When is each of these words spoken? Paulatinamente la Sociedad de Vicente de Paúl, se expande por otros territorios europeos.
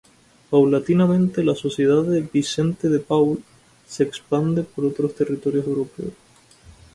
Paulatinamente 0.49 1.43
la 1.43 1.53
Sociedad 1.53 2.01
de 2.01 2.21
Vicente 2.21 2.89
de 2.89 2.97
Paúl, 2.99 3.43
se 3.87 4.01
expande 4.01 4.63
por 4.63 4.83
otros 4.83 5.13
territorios 5.13 5.67
europeos. 5.67 6.13